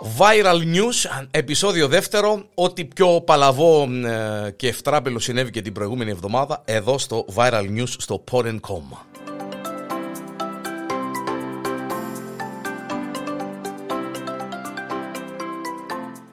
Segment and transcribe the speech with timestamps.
[0.00, 6.62] Viral News, επεισόδιο δεύτερο, ό,τι πιο παλαβό ε, και ευτράπελο συνέβη και την προηγούμενη εβδομάδα,
[6.64, 8.82] εδώ στο Viral News στο Porn.com.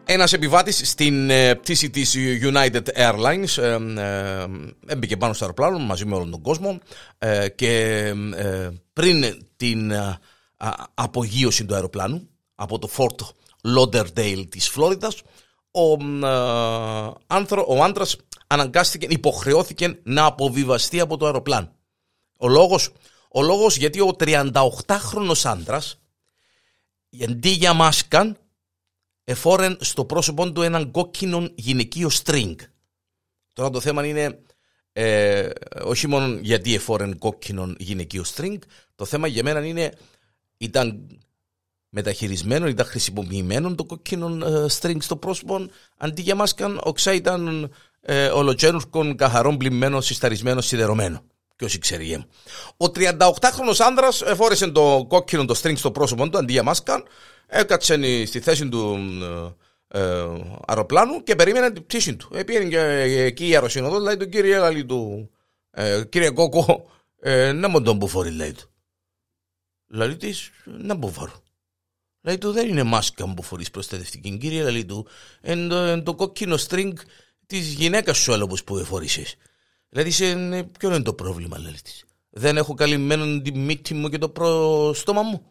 [0.05, 4.45] Ένας επιβάτης στην ε, πτήση της United Airlines ε, ε,
[4.85, 6.79] έμπηκε πάνω στο αεροπλάνο μαζί με όλον τον κόσμο
[7.18, 8.04] ε, και
[8.35, 9.23] ε, πριν
[9.55, 10.18] την ε,
[10.93, 13.27] απογείωση του αεροπλάνου από το Fort
[13.76, 15.21] Lauderdale της Φλόριδας
[15.71, 15.98] ο,
[17.27, 18.16] άνθρω, ο άντρας
[18.48, 21.71] αναγκάστηκε, υποχρεώθηκε να αποβιβαστεί από το αεροπλάνο.
[22.38, 22.91] Ο λόγος,
[23.30, 25.99] ο λόγος γιατί ο 38χρονος άντρας
[27.23, 28.38] αντί για μάσκαν
[29.23, 32.55] εφόρεν στο πρόσωπό του έναν κόκκινο γυναικείο string.
[33.54, 34.40] Τώρα το θέμα είναι
[34.93, 35.49] ε,
[35.84, 38.57] όχι μόνο γιατί εφόρεν κόκκινο γυναικείο string,
[38.95, 39.93] το θέμα για μένα είναι
[40.57, 41.07] ήταν
[41.90, 47.71] μεταχειρισμένο, ήταν χρησιμοποιημένο το κόκκινο ε, string στο πρόσωπο αντί για μάσκα οξά ήταν
[48.02, 51.24] ε, ολοτσένουρκον καθαρόν πλημμένος, συσταρισμένος, σιδερωμένο.
[51.55, 52.26] Ποιο ξέρει
[52.77, 57.04] Ο 38χρονο άνδρας εφόρεσε το κόκκινο το string στο πρόσωπο του αντί για μάσκα
[57.48, 58.98] έκατσε στη θέση του
[59.90, 60.26] ε, ε,
[60.66, 62.29] αεροπλάνου και περίμενε την πτήση του.
[62.34, 62.79] Ε, πήγαινε και
[63.24, 65.29] εκεί η αεροσυνοδός, λέει του κύριε, λέει του,
[65.72, 68.69] ε, κύριε Κόκο, ε, να μου τον μπουφορεί, λέει του.
[69.88, 71.44] Λέει τη, να μπουφορώ.
[72.28, 75.07] Λέει του, δεν είναι μάσκα που φορείς προστατευτική, κύριε, λέει του,
[75.41, 76.94] εν το, εν το κόκκινο string
[77.45, 79.35] της γυναίκας σου έλοπος που εφορήσεις.
[79.89, 80.25] Δηλαδή, σε,
[80.79, 82.03] ποιο είναι το πρόβλημα, λέει της.
[82.29, 85.41] Δεν έχω καλυμμένο τη μύτη μου και το προ στόμα μου.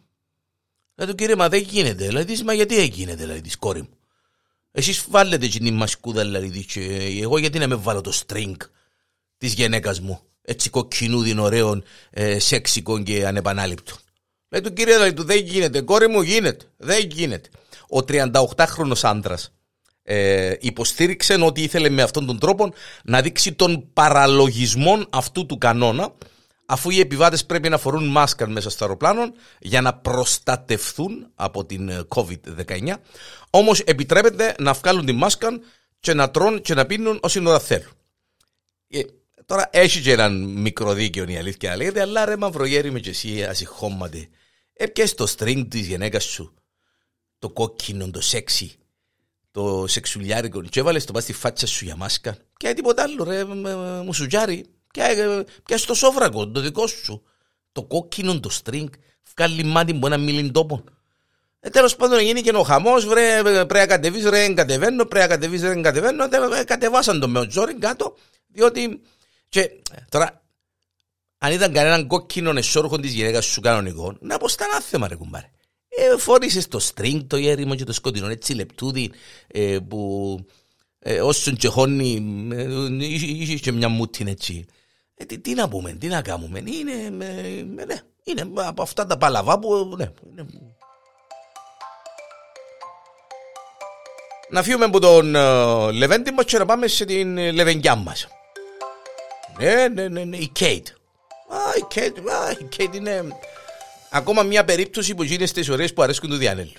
[0.95, 2.05] Λέει του κύριε, μα δεν γίνεται.
[2.07, 3.97] Δηλαδή, μα γιατί έγινε, δηλαδή, της κόρη μου.
[4.71, 6.81] Εσείς βάλετε την μασκούδα, δηλαδή, και
[7.21, 8.55] εγώ γιατί να με βάλω το string
[9.37, 10.21] της γυναίκας μου.
[10.41, 13.97] Έτσι κοκκινούδιν ωραίων, ε, σεξικων και ανεπανάληπτων.
[14.49, 15.81] Λέει του κύριε, δηλαδή, του δεν γίνεται.
[15.81, 16.65] Κόρη μου γίνεται.
[16.77, 17.49] Δεν γίνεται.
[17.89, 19.37] Ο 38χρονο άντρα
[20.03, 22.73] ε, υποστήριξε ότι ήθελε με αυτόν τον τρόπο
[23.03, 26.13] να δείξει τον παραλογισμό αυτού του κανόνα
[26.65, 31.89] αφού οι επιβάτες πρέπει να φορούν μάσκα μέσα στο αεροπλάνο για να προστατευθούν από την
[31.89, 32.93] ε, COVID-19,
[33.49, 35.59] όμως επιτρέπεται να βγάλουν τη μάσκα
[35.99, 37.91] και να τρώνε και να πίνουν όση ώρα θέλουν.
[39.49, 43.09] Ε, τώρα έχει και έναν μικρό δίκαιο η αλήθεια λέγεται, αλλά ρε μαυρογέρι με και
[43.09, 44.27] εσύ ασυχόματε.
[44.73, 46.53] Έπιες το string της γυναίκας σου,
[47.39, 48.75] το κόκκινο, το σεξι,
[49.51, 53.45] το σεξουλιάρικο και έβαλες το πας στη φάτσα σου για μάσκα και τίποτα άλλο ρε
[54.03, 54.65] μουσουτζάρι
[55.63, 57.23] Πιάσει το σόφρακο, το δικό σου.
[57.71, 58.89] Το κόκκινο, το string,
[59.35, 60.83] βγάλει μάτι μου ένα μιλήν τόπο.
[61.59, 65.35] Ε, τέλος πάντων γίνει και ο χαμός, βρε, πρέπει να κατεβείς, ρε, εγκατεβαίνω, πρέπει να
[65.35, 66.23] κατεβείς, ρε, εγκατεβαίνω.
[66.23, 68.15] Ε, κατεβάσαν το με ο Τζόριν κάτω,
[68.47, 69.01] διότι,
[69.49, 70.43] και τώρα,
[71.37, 75.51] αν ήταν κανέναν κόκκινο εσόρουχο της γυναίκας σου κανονικό, να πω στα άθεμα ρε κουμπάρε.
[75.87, 79.11] Ε, φόρησες το string, το έρημο και το σκοτεινό, έτσι λεπτούδι,
[79.47, 80.39] ε, που
[80.99, 84.65] ε, όσον τσεχώνει, ε, είχε και μια μούτιν έτσι.
[85.15, 86.59] Ε, τι, τι, να πούμε, τι να κάνουμε.
[86.65, 89.95] Είναι, ε, ναι, είναι από αυτά τα παλαβά που.
[89.97, 90.45] Ναι, είναι...
[94.49, 98.27] Να φύγουμε από τον uh, Λεβέντη μας και να πάμε σε την Λεβενκιά μας.
[99.59, 100.87] Ναι, ναι, ναι, ναι, η Κέιτ.
[101.49, 103.23] Α, η Κέιτ, α, η Κέιτ είναι
[104.09, 106.71] ακόμα μια περίπτωση που γίνεται στις ώρες που αρέσκουν του Διανέλου.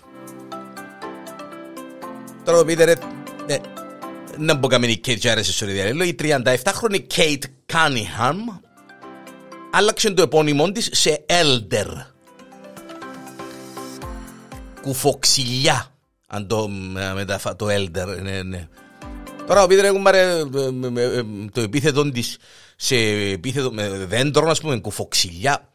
[2.44, 2.94] Τώρα το πείτε ρε,
[3.47, 3.56] ναι,
[4.37, 8.38] να μπω καμία η Κέιτ άρεσε στο Διανέλου, η 37χρονη Κέιτ Κάνιχαμ
[9.71, 11.87] άλλαξε το επώνυμό της σε Elder.
[14.83, 15.93] Κουφοξιλιά.
[16.27, 16.69] Αν το
[17.15, 17.56] μεταφα...
[17.56, 18.69] το Elder, ναι, ναι.
[19.47, 20.11] Τώρα ο Πίτερ έχουμε
[21.53, 22.37] το επίθετο της
[22.81, 22.97] σε
[23.33, 25.72] επίθετο με δέντρο, ας πούμε, κουφοξιλιά.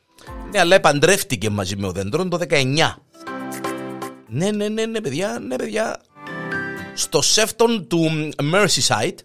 [0.52, 2.96] Ναι, αλλά επαντρεύτηκε μαζί με ο δέντρο το 19.
[4.28, 6.02] Ναι, ναι, ναι, ναι, παιδιά, ναι, παιδιά.
[6.94, 8.10] Στο σεφτον του
[8.54, 9.18] Merseyside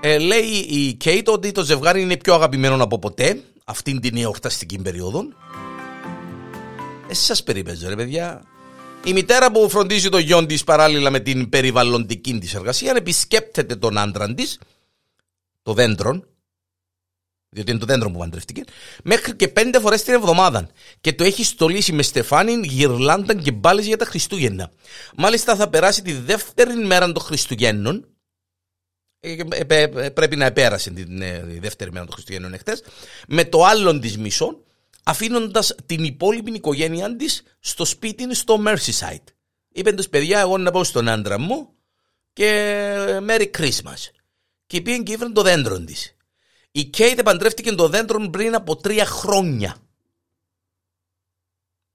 [0.00, 4.78] ε, λέει η Κέιτ ότι το ζευγάρι είναι πιο αγαπημένο από ποτέ αυτήν την εορταστική
[4.78, 5.24] περίοδο.
[7.08, 8.42] Ε, σας περιπέζω, ρε παιδιά.
[9.04, 13.98] Η μητέρα που φροντίζει το γιον της παράλληλα με την περιβαλλοντική της εργασία επισκέπτεται τον
[13.98, 14.58] άντρα της,
[15.62, 16.22] το δέντρο,
[17.50, 18.62] διότι είναι το δέντρο που παντρευτήκε,
[19.04, 20.70] μέχρι και πέντε φορές την εβδομάδα.
[21.00, 24.70] Και το έχει στολίσει με στεφάνι, γυρλάντα και μπάλες για τα Χριστούγεννα.
[25.16, 28.04] Μάλιστα θα περάσει τη δεύτερη μέρα των Χριστουγέννων
[29.20, 31.04] ε, ε, ε, πρέπει να επέρασε τη
[31.58, 32.82] δεύτερη μέρα των Χριστουγέννων εχθές,
[33.28, 34.64] με το άλλον της μισό,
[35.04, 39.24] αφήνοντας την υπόλοιπη οικογένειά της στο σπίτι στο Merseyside.
[39.72, 41.68] Είπε τους παιδιά, εγώ να πάω στον άντρα μου
[42.32, 44.10] και Merry Christmas.
[44.66, 46.16] Και πήγαινε και ήφερε το δέντρο της.
[46.72, 49.76] Η Κέιτ επαντρεύτηκε το δέντρο πριν από τρία χρόνια.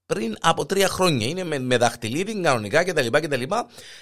[0.06, 1.26] πριν από τρία χρόνια.
[1.26, 3.06] Είναι με, με δαχτυλίδι κανονικά κτλ.
[3.10, 3.42] κτλ.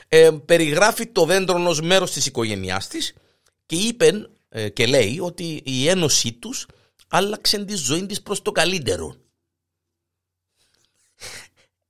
[0.09, 3.15] Ε, περιγράφει το δέντρο ως μέρος της οικογένειάς της
[3.67, 6.67] και είπε ε, και λέει ότι η ένωσή τους
[7.09, 9.17] άλλαξε τη ζωή της προς το καλύτερο.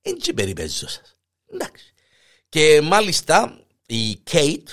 [0.02, 1.16] Έτσι περιπέζω σας.
[1.52, 1.94] Εντάξει.
[2.48, 4.68] Και μάλιστα η Κέιτ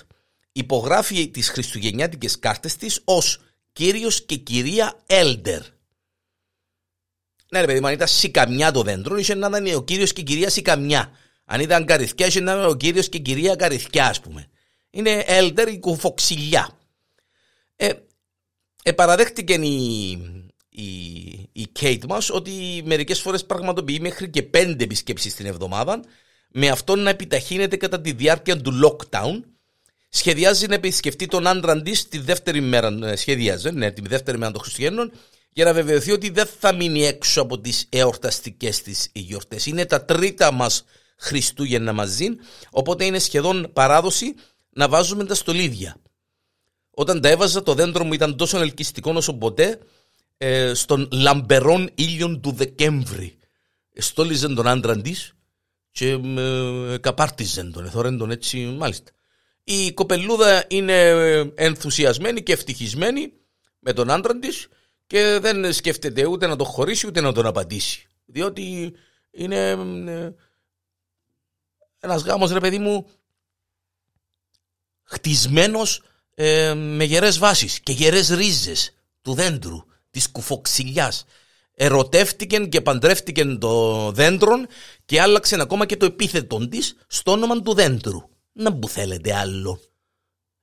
[0.52, 3.42] υπογράφει τις χριστουγεννιάτικες κάρτες της ως
[3.74, 5.62] κύριος και κυρία Έλντερ.
[7.50, 10.22] Ναι ρε παιδί μου, αν ήταν σικαμιά το δέντρο, είχε να ήταν ο κύριος και
[10.22, 11.12] η κυρία σικαμιά.
[11.46, 14.48] Αν ήταν καρυθιά, είχε να ήταν ο κύριος και η κυρία καρυθιά, ας πούμε.
[14.90, 16.78] Είναι Έλντερ η κουφοξιλιά.
[17.76, 17.90] Ε,
[18.84, 20.12] ε, παραδέχτηκε η,
[20.70, 20.86] η,
[21.52, 26.04] η Κέιτ μας ότι μερικές φορές πραγματοποιεί μέχρι και πέντε επισκέψεις την εβδομάδα
[26.52, 29.42] με αυτό να επιταχύνεται κατά τη διάρκεια του lockdown
[30.12, 32.98] σχεδιάζει να επισκεφτεί τον άντρα της τη δεύτερη μέρα.
[33.04, 35.12] Ε, σχεδιάζει, ναι, τη δεύτερη μέρα των Χριστουγέννων
[35.54, 39.66] για να βεβαιωθεί ότι δεν θα μείνει έξω από τις εορταστικές της γιορτές.
[39.66, 40.84] Είναι τα τρίτα μας
[41.18, 42.28] Χριστούγεννα μαζί,
[42.70, 44.36] οπότε είναι σχεδόν παράδοση
[44.70, 45.96] να βάζουμε τα στολίδια.
[46.92, 49.80] Όταν τα έβαζα, το δέντρο μου ήταν τόσο ελκυστικό όσο ποτέ
[50.38, 53.38] ε, στον λαμπερόν ήλιον του Δεκέμβρη.
[53.94, 55.34] Στόλιζε τον άντρα της
[55.92, 59.12] και ε, καπάρτιζε τον, εθώρεν τον έτσι μάλιστα.
[59.64, 61.10] Η κοπελούδα είναι
[61.56, 63.34] ενθουσιασμένη και ευτυχισμένη
[63.80, 64.68] με τον άντρα της
[65.08, 68.08] και δεν σκέφτεται ούτε να τον χωρίσει ούτε να τον απαντήσει.
[68.26, 68.94] Διότι
[69.32, 69.70] είναι
[70.08, 70.34] ε,
[72.00, 73.10] ένας γάμος, ρε παιδί μου,
[75.04, 76.04] χτισμένος
[76.36, 81.26] ε, με γερές βάσεις και γερές ρίζες του δέντρου, της κουφοξιλιάς.
[81.76, 84.54] Ερωτεύτηκε και παντρεύτηκε το δέντρο
[85.06, 88.30] και άλλαξε ακόμα και το επίθετο της στο όνομα του δέντρου.
[88.52, 89.80] Να που θέλετε άλλο.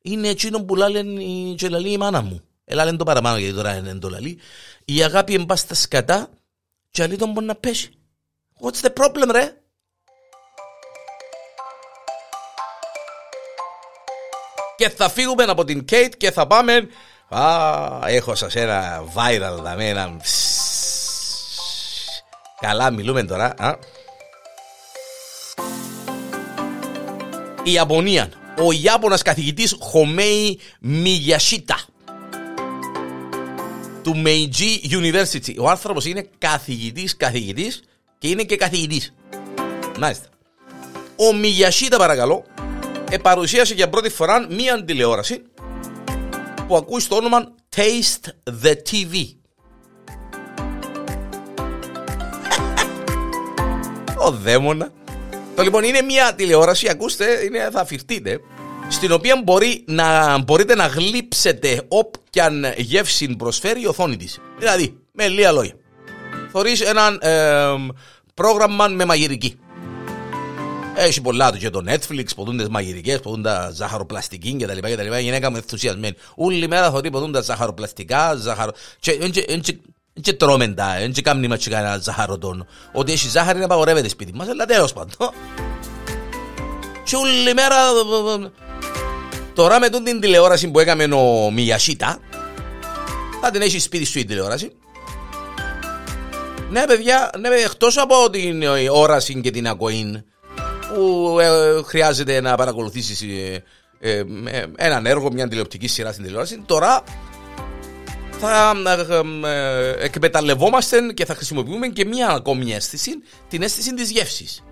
[0.03, 2.41] Είναι εκείνο που λένε η τζελαλή η μάνα μου.
[2.65, 4.39] Έλα λένε το παραπάνω γιατί τώρα είναι το λαλή.
[4.85, 6.31] Η αγάπη εμπά στα σκατά
[6.91, 7.91] και αλλή τον μπορεί να πέσει.
[8.61, 9.53] What's the problem ρε;
[14.77, 16.89] Και θα φύγουμε από την Kate και θα πάμε...
[17.29, 20.21] Α, έχω σας ένα viral δαμε, ένα...
[22.61, 23.55] Καλά μιλούμε τώρα.
[23.59, 23.79] Α.
[27.69, 28.31] η Ιαπωνία.
[28.59, 31.79] Ο Ιάπωνας καθηγητής Χομέι Μιγιασίτα
[34.03, 35.55] του Meiji University.
[35.59, 37.83] Ο άνθρωπος είναι καθηγητής καθηγητής
[38.19, 39.15] και είναι και καθηγητής.
[39.99, 40.29] Μάλιστα.
[41.17, 42.45] Ο Μιγιασίτα παρακαλώ
[43.11, 45.43] επαρουσίασε για πρώτη φορά μία τηλεόραση
[46.67, 48.29] που ακούει στο όνομα Taste
[48.63, 49.15] the TV.
[54.27, 54.93] Ο δαίμονα
[55.59, 58.41] το λοιπόν είναι μια τηλεόραση, ακούστε, είναι, θα αφηρτείτε,
[58.89, 64.41] στην οποία μπορεί να, μπορείτε να γλύψετε όποια γεύση προσφέρει η οθόνη της.
[64.59, 65.75] Δηλαδή, με λίγα λόγια.
[66.53, 67.19] Θωρείς ένα
[68.35, 69.59] πρόγραμμα με μαγειρική.
[70.97, 74.89] Έχει πολλά του και το Netflix, ποτούν τις μαγειρικές, ποτούν τα ζαχαροπλαστική και τα λοιπά
[74.89, 75.21] και τα λοιπά.
[75.21, 76.17] Η γυναίκα μου ενθουσιασμένη.
[76.35, 78.73] Όλη μέρα θωρεί ποτούν τα ζαχαροπλαστικά, ζαχαρο...
[79.01, 79.45] Και, και
[80.37, 82.67] τρώμε τα, δεν και κάνουμε μας κανένα ζαχαροτόνο.
[82.93, 85.13] Ότι έχει ζάχαρη να παγορεύεται σπίτι μας, αλλά τέλος πάντων.
[87.05, 87.77] Και όλη μέρα...
[89.55, 92.19] Τώρα με την τηλεόραση που έκαμε ο Μιασίτα,
[93.41, 94.73] θα την έχεις σπίτι σου η τηλεόραση.
[96.71, 100.23] Ναι παιδιά, ναι, εκτός από την όραση και την ακοή
[100.95, 103.65] που ε, χρειάζεται να παρακολουθήσεις ε,
[104.01, 104.25] ε,
[104.77, 107.03] έναν έργο, μια τηλεοπτική σειρά στην τηλεόραση, τώρα
[108.41, 108.75] θα
[109.45, 113.11] ε, ε, εκμεταλλευόμαστε και θα χρησιμοποιούμε και μία ακόμη αίσθηση,
[113.49, 114.63] την αίσθηση της γεύσης.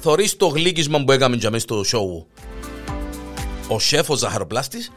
[0.00, 2.26] Θωρείς το γλύκισμα που έκαμε για μέσα στο show
[3.68, 4.90] ο σεφ, ο ζαχαροπλάστης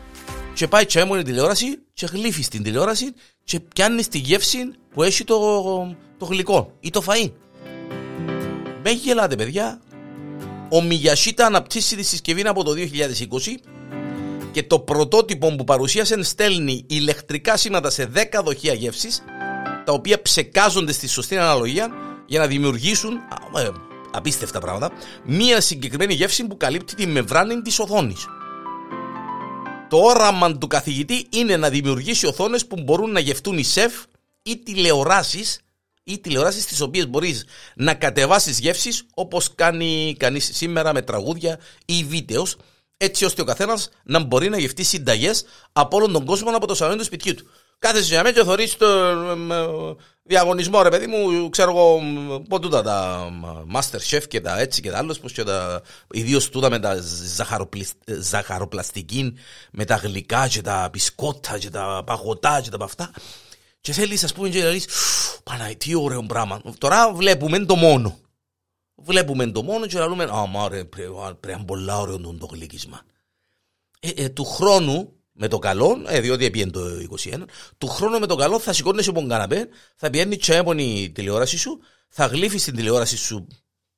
[0.54, 3.14] και πάει και έμονε τηλεόραση και γλύφεις στην τηλεόραση
[3.44, 4.58] και πιάνεις τη γεύση
[4.94, 5.38] που έχει το,
[6.18, 7.32] το γλυκό ή το φαΐ.
[8.84, 9.82] Με γελάτε παιδιά.
[10.70, 12.78] Ο Μιγιασίτα αναπτύσσει τη συσκευή από το 2020
[14.52, 19.24] και το πρωτότυπο που παρουσίασε στέλνει ηλεκτρικά σήματα σε 10 δοχεία γεύσης,
[19.86, 21.92] τα οποία ψεκάζονται στη σωστή αναλογία
[22.26, 23.14] για να δημιουργήσουν
[23.58, 23.70] ε,
[24.12, 24.92] απίστευτα πράγματα,
[25.26, 28.26] μία συγκεκριμένη γεύση που καλύπτει τη μεμβράνη της οθόνης.
[29.90, 33.94] Το όραμα του καθηγητή είναι να δημιουργήσει οθόνες που μπορούν να γευτούν οι σεφ
[34.44, 35.60] ή τηλεοράσεις
[36.04, 42.04] ή τηλεοράσεις τις οποίες μπορείς να κατεβάσεις γεύσεις όπως κάνει κανείς σήμερα με τραγούδια ή
[42.04, 42.58] βίντεος
[43.04, 46.76] έτσι ώστε ο καθένας να μπορεί να γευτεί συνταγές από όλον τον κόσμο από το
[46.76, 47.50] σαλόνι του σπιτιού του.
[47.80, 48.88] Κάθε για μένα και θωρείς το
[50.24, 52.02] διαγωνισμό, ρε παιδί μου, ξέρω εγώ,
[52.50, 53.30] πότε τα
[53.76, 55.82] Master Chef και τα έτσι και τα άλλος, και τα.
[56.12, 56.98] ιδίως τούτα με τα
[58.20, 59.34] ζαχαροπλαστική,
[59.72, 63.12] με τα γλυκά και τα μπισκότα και τα παγωτά και τα αυτά.
[63.82, 64.84] Και θέλεις, ας πούμε, και λέει,
[65.44, 66.62] Παναγί, τι ωραίο πράγμα.
[66.78, 68.18] Τώρα βλέπουμε το μόνο.
[69.04, 71.14] Βλέπουμε το μόνο και λέμε, Α, μα ρε, πρέπει
[71.46, 73.02] να είναι πολλά ωραίο το γλύκισμα.
[74.00, 76.82] Ε, ε, του χρόνου, με το καλό, ε, διότι έπιεν το
[77.24, 77.44] 21,
[77.78, 81.58] του χρόνου με το καλό θα σηκώνεσαι από τον καναπέ, θα πιένεις τσέπονη η τηλεόραση
[81.58, 83.48] σου, θα γλύφεις την τηλεόραση σου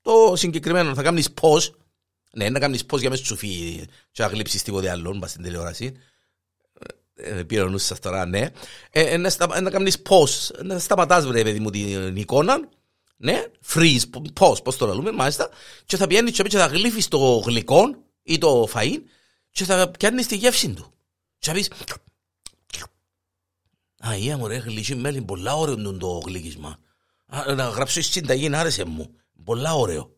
[0.02, 1.58] το συγκεκριμένο, θα κάνεις πώ.
[2.32, 5.44] Ναι, να κάνεις πώ για μέσα σου φύγει, και να γλύψεις τίποτε άλλο, μπας στην
[5.44, 5.94] τηλεόραση.
[7.16, 8.50] Ε, πήρε ο νους σας τώρα, ναι.
[8.92, 12.70] Ε, ε, να, στα, να κάνεις pause, να σταματάς βρε παιδί μου την εικόνα,
[13.18, 14.04] ναι, freeze,
[14.40, 15.50] pause, πώς το λέμε, μάλιστα,
[15.86, 19.02] και θα πιάνεις και θα γλύφεις το γλυκό ή το φαΐν
[19.52, 20.94] και θα πιάνεις τη γεύση του.
[21.40, 21.70] Και θα πεις,
[24.08, 26.78] Α, iya μου ρε, γλυκή μέλι, πολλά ωραίο το γλυκίσμα.
[27.56, 29.16] Να γράψω η συνταγή, άρεσε μου.
[29.44, 30.16] Πολλά ωραίο.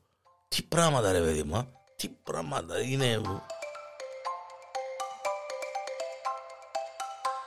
[0.48, 3.22] Τι πράγματα ρε παιδί μου, τι πράγματα, είναι...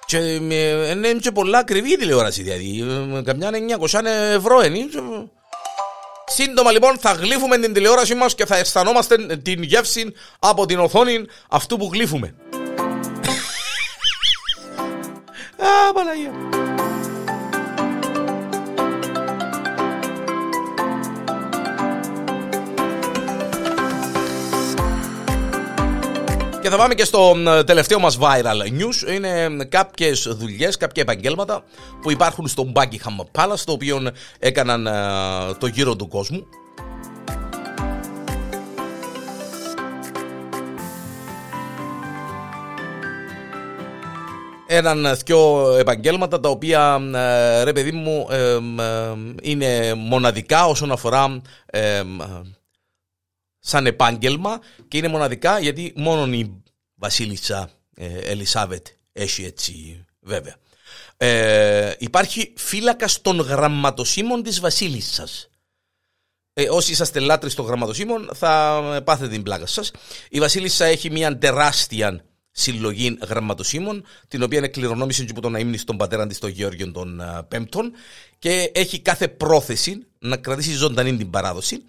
[0.07, 2.85] Και είναι και πολλά ακριβή η τηλεόραση, δηλαδή.
[3.23, 3.51] Καμιά
[3.91, 4.89] 900 ευρώ είναι.
[6.41, 11.27] Σύντομα λοιπόν θα γλύφουμε την τηλεόραση μας και θα αισθανόμαστε την γεύση από την οθόνη
[11.49, 12.35] αυτού που γλύφουμε.
[15.89, 16.68] Α, Παναγία.
[26.63, 27.37] Και θα πάμε και στο
[27.67, 29.15] τελευταίο μας viral news.
[29.15, 31.63] Είναι κάποιες δουλειές, κάποια επαγγέλματα
[32.03, 34.93] που υπάρχουν στο Buckingham Palace, το οποίο έκαναν ε,
[35.59, 36.47] το γύρο του κόσμου.
[44.71, 48.59] έναν δυο επαγγέλματα τα οποία ε, ρε παιδί μου ε,
[49.43, 51.41] είναι μοναδικά όσον αφορά
[53.69, 56.63] σαν επάγγελμα και είναι μοναδικά γιατί μόνο η
[56.95, 60.57] Βασίλισσα ε, Ελισάβετ έχει έτσι βέβαια.
[61.17, 65.49] Ε, υπάρχει φύλακας των γραμματοσύμων της Βασίλισσας.
[66.53, 69.91] Ε, όσοι είσαστε λάτρεις των γραμματοσύμων θα πάθετε την πλάκα σας.
[70.31, 75.97] Η Βασίλισσα έχει μια τεράστια συλλογή γραμματοσύμων, την οποία εκληρονόμησε και από τον αείμνη στον
[75.97, 77.93] πατέρα της, τον Γεώργιο των Πέμπτων,
[78.39, 81.85] και έχει κάθε πρόθεση να κρατήσει ζωντανή την παράδοση.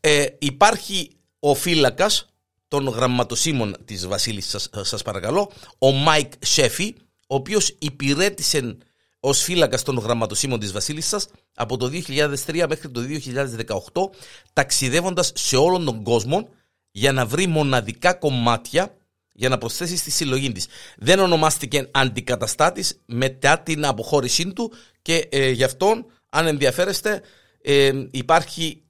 [0.00, 2.26] Ε, υπάρχει ο φύλακας
[2.68, 6.94] των γραμματοσύμων της Βασίλισσας, σας παρακαλώ, ο Μάικ Σέφι,
[7.26, 8.76] ο οποίος υπηρέτησε
[9.20, 14.10] ως φύλακας των γραμματοσήμων της Βασίλισσας από το 2003 μέχρι το 2018,
[14.52, 16.48] ταξιδεύοντας σε όλον τον κόσμο
[16.90, 18.96] για να βρει μοναδικά κομμάτια
[19.32, 20.66] για να προσθέσει στη συλλογή της.
[20.96, 27.22] Δεν ονομάστηκε αντικαταστάτης μετά την αποχώρησή του και ε, γι' αυτό, αν ενδιαφέρεστε,
[27.62, 28.82] ε, υπάρχει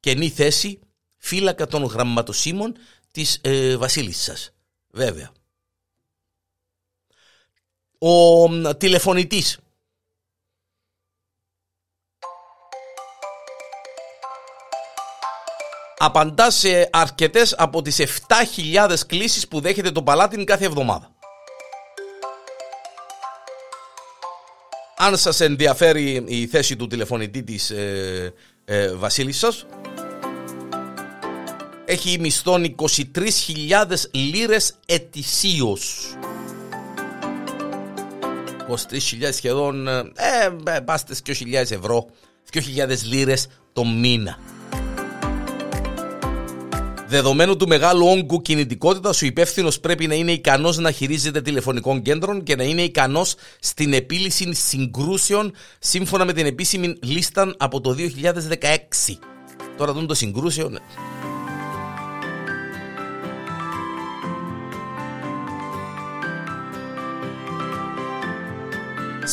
[0.00, 0.78] κενή θέση
[1.18, 2.76] φύλακα των γραμματοσήμων
[3.10, 4.50] της ε, βασίλισσας.
[4.90, 5.30] Βέβαια.
[7.98, 9.58] Ο τηλεφωνητής.
[16.00, 18.00] Απαντά σε αρκετές από τις
[18.76, 21.16] 7.000 κλήσεις που δέχεται το παλάτι κάθε εβδομάδα.
[24.96, 28.34] Αν σας ενδιαφέρει η θέση του τηλεφωνητή της ε,
[28.64, 29.66] ε, βασίλισσας,
[31.90, 36.14] έχει μισθών 23.000 λίρες ετησίως.
[38.68, 40.12] 23.000 σχεδόν, ε,
[40.64, 42.06] ε πάστε 2.000 ευρώ,
[42.52, 44.38] 2.000 λίρες το μήνα.
[47.06, 52.42] Δεδομένου του μεγάλου όγκου κινητικότητας, ο υπεύθυνος πρέπει να είναι ικανός να χειρίζεται τηλεφωνικών κέντρων
[52.42, 59.18] και να είναι ικανός στην επίλυση συγκρούσεων σύμφωνα με την επίσημη λίστα από το 2016.
[59.76, 60.70] Τώρα δουν το συγκρούσιο.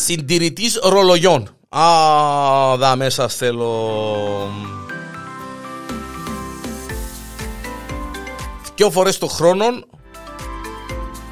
[0.04, 1.50] Συντηρητής ρολογιών.
[1.70, 1.86] Α,
[2.78, 3.74] δα μέσα θέλω...
[8.76, 9.66] Δυο φορές το χρόνο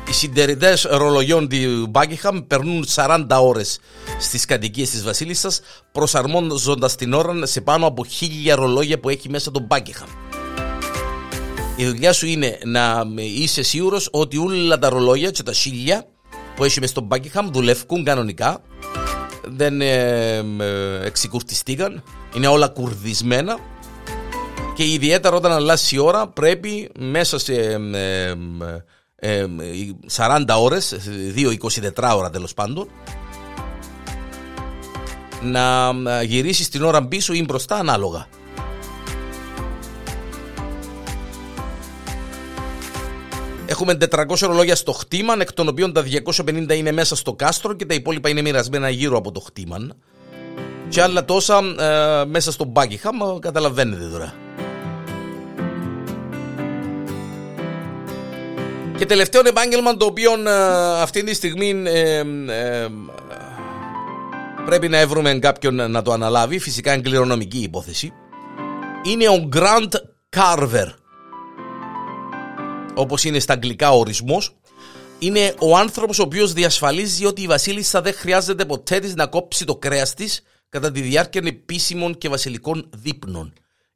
[0.10, 3.80] οι συντηρητές ρολογιών του Μπάκιχαμ περνούν 40 ώρες
[4.20, 9.52] στις κατοικίες της Βασίλισσας προσαρμόζοντας την ώρα σε πάνω από χίλια ρολόγια που έχει μέσα
[9.52, 10.10] το Μπάκιχαμ.
[11.76, 16.08] Η δουλειά σου είναι να είσαι σίγουρος ότι όλα τα ρολόγια και τα χίλια
[16.56, 18.62] που έχει μες στο Buckingham δουλεύουν κανονικά.
[19.44, 22.04] Δεν ε, ε, εξικουρτιστήκαν.
[22.36, 23.58] Είναι όλα κουρδισμένα.
[24.76, 27.54] Και ιδιαίτερα όταν αλλάζει η ώρα πρέπει μέσα σε
[29.16, 29.46] ε,
[30.16, 30.96] 40 ώρες,
[31.36, 32.88] 2-24 ώρα τέλος πάντων,
[35.42, 35.92] να
[36.24, 38.28] γυρίσεις την ώρα πίσω ή μπροστά ανάλογα.
[43.74, 46.04] Έχουμε 400 ρολόγια στο χτήμα, εκ των οποίων τα
[46.36, 49.78] 250 είναι μέσα στο κάστρο και τα υπόλοιπα είναι μοιρασμένα γύρω από το χτήμα.
[50.90, 54.34] Και άλλα τόσα ε, μέσα στο Buckingham, καταλαβαίνετε τώρα.
[58.98, 60.52] Και τελευταίο επάγγελμα το οποίο ε,
[61.02, 62.88] αυτή τη στιγμή ε, ε,
[64.66, 68.14] πρέπει να βρούμε κάποιον να το αναλάβει, φυσικά εγκληρονομική υπόθεση,
[69.04, 69.94] είναι ο Grand
[70.36, 71.03] Carver.
[72.96, 74.56] Όπως είναι στα αγγλικά ο ορισμός,
[75.20, 79.66] είναι ο άνθρωπος ο οποίος διασφαλίζει ότι η βασίλισσα δεν χρειάζεται ποτέ της να κόψει
[79.66, 83.54] το κρέας της κατά τη διάρκεια επίσημων και βασιλικών δείπνων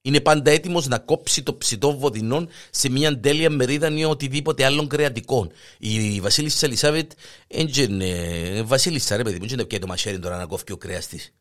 [0.08, 4.88] είναι πάντα έτοιμος να κόψει το ψητό βοδινό σε μια τέλεια μερίδα ή οτιδήποτε άλλων
[4.88, 5.52] κρεατικών.
[5.80, 7.12] Η Βασίλισσα Ελισάβετ
[7.48, 11.34] είναι Βασίλισσα, ρε παιδί μου, δεν πιάει το μαχαίρι τώρα να κόφει ο κρέας της.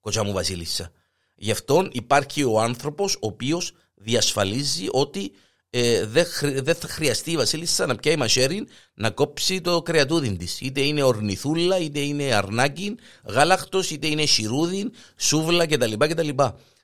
[0.00, 0.92] Κοτσά μου Βασίλισσα.
[1.34, 5.32] Γι' αυτό υπάρχει ο άνθρωπος ο οποίος διασφαλίζει ότι
[5.74, 10.60] ε, δεν, δε θα χρειαστεί η Βασίλισσα να πιάει μαχαίρι να κόψει το κρεατούδι της.
[10.60, 15.92] Είτε είναι ορνηθούλα, είτε είναι αρνάκι, γάλακτος, είτε είναι σιρούδι, σούβλα κτλ.
[15.98, 16.28] κτλ.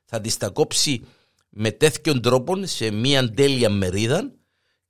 [0.04, 1.04] Θα της τα κόψει
[1.49, 4.33] με τέτοιον τρόπο σε μια τέλεια μερίδα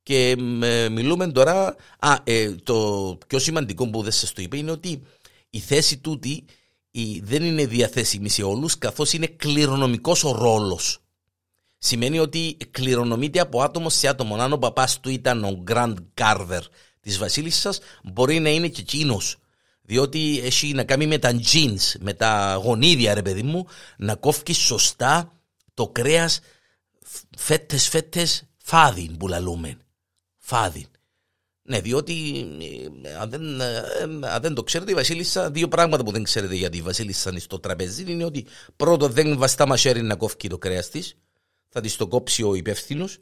[0.02, 1.76] και ε, μιλούμε τώρα.
[1.98, 5.02] Α, ε, το πιο σημαντικό που δεν σας το είπα είναι ότι
[5.50, 6.44] η θέση τούτη
[6.90, 11.00] η, δεν είναι διαθέσιμη σε όλους, καθώς είναι κληρονομικός ο ρόλος.
[11.78, 14.36] Σημαίνει ότι κληρονομείται από άτομο σε άτομο.
[14.36, 16.60] Αν ο παπάς του ήταν ο Grand Carver
[17.00, 19.38] της Βασίλισσας, μπορεί να είναι και εκείνος.
[19.82, 23.66] Διότι έχει να κάνει με τα jeans, με τα γονίδια, ρε παιδί μου,
[23.96, 25.32] να κόφει σωστά
[25.74, 26.40] το κρέας
[27.36, 29.78] φέτες φέτες φάδιν που λαλούμε.
[30.38, 30.86] Φάδιν.
[31.62, 32.46] Ναι, διότι
[33.02, 33.82] ε, αν δεν, ε,
[34.28, 37.58] αν δεν το ξέρετε, η Βασίλισσα, δύο πράγματα που δεν ξέρετε για τη Βασίλισσα στο
[37.58, 41.16] τραπέζι είναι ότι πρώτο δεν βαστά μαχαίρι να κόφει το κρέας της,
[41.68, 43.18] θα της το κόψει ο υπεύθυνος,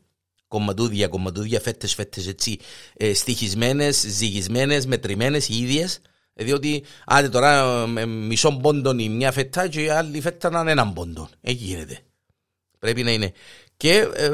[0.49, 2.59] κομματούδια, κομματούδια, φέτες, φέτες έτσι,
[2.97, 6.00] ε, στοιχισμένες, ζυγισμένες, μετρημένες, ίδιες.
[6.38, 10.71] Διότι άντε τώρα με μισό πόντον η μια φέτα και η άλλη φέτα να είναι
[10.71, 11.28] έναν πόντον.
[11.41, 11.99] Εκεί γίνεται.
[12.78, 13.32] Πρέπει να είναι.
[13.76, 14.28] Και ε,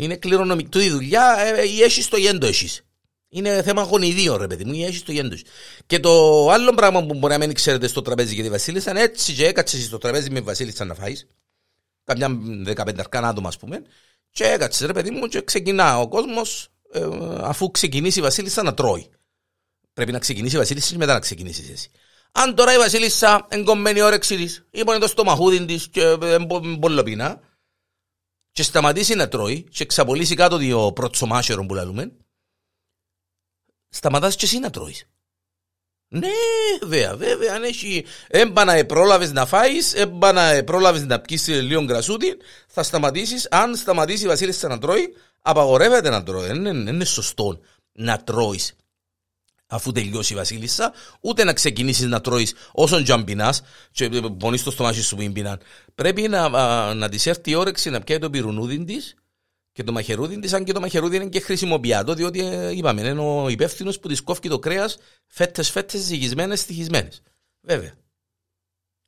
[0.00, 0.84] είναι κληρονομική.
[0.84, 2.68] η δουλειά ε, ή έχει το γέντο έχει.
[3.28, 5.36] Είναι θέμα γονιδίων, ρε παιδί μου, ή έχει το γέντο.
[5.86, 6.10] Και το
[6.50, 9.46] άλλο πράγμα που μπορεί να μην ξέρετε στο τραπέζι για τη Βασίλισσα είναι έτσι και
[9.46, 11.26] έκατσες στο τραπέζι με Βασίλισσα να φάεις.
[12.10, 12.28] Καμιά
[12.62, 13.82] δεκαπενταρκά άτομα, ας πούμε.
[14.30, 17.08] Και έκατσε, ρε παιδί μου, και ξεκινά ο κόσμος, ε,
[17.40, 19.10] αφού ξεκινήσει η Βασίλισσα να τρώει.
[19.92, 21.90] Πρέπει να ξεκινήσει η Βασίλισσα και μετά να ξεκινήσεις εσύ.
[22.32, 26.36] Αν τώρα η Βασίλισσα εγκομμένη όρεξη τη, ή το στομαχούδι της και ε,
[26.80, 27.40] πολλοπίνα,
[28.52, 32.12] και σταματήσει να τρώει και ξαπολύσει κάτω το προτσομάσερο που λαλούμε,
[33.88, 35.08] σταματάς και εσύ να τρώεις.
[36.12, 36.28] Ναι,
[36.80, 42.82] βέβαια, βέβαια, αν έχει έμπανα πρόλαβες να φάεις, έμπανα πρόλαβες να πεις λίγο γρασούτι, θα
[42.82, 47.60] σταματήσεις, αν σταματήσει η Βασίλισσα να τρώει, απαγορεύεται να τρώει, δεν είναι σωστό
[47.92, 48.74] να τρώεις
[49.66, 53.54] αφού τελειώσει η Βασίλισσα, ούτε να ξεκινήσεις να τρώεις όσον τζαμπινά,
[53.90, 55.60] και πονείς στο στομάχι σου που πεινά.
[55.94, 56.48] Πρέπει να,
[56.94, 59.14] να της έρθει η όρεξη να πιάει το πυρουνούδι της
[59.72, 63.20] και το μαχαιρούδι τη, αν και το μαχαιρούδι είναι και χρησιμοποιάτο, διότι ε, είπαμε, είναι
[63.20, 67.22] ο υπεύθυνος που της κόφει το κρέας φέτες φέτες ζυγισμένες, στοιχισμένες.
[67.60, 67.92] Βέβαια.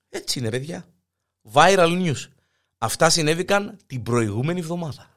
[0.09, 0.87] Έτσι είναι, παιδιά.
[1.53, 2.29] Viral news.
[2.79, 5.12] Αυτά συνέβηκαν την προηγούμενη εβδομάδα.